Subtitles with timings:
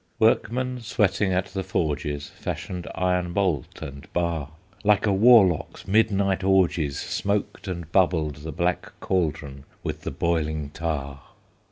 [0.17, 4.49] Workmen sweating at the forges Fashioned iron bolt and bar,
[4.83, 11.21] Like a warlock's midnight orgies Smoked and bubbled the black caldron With the boiling tar.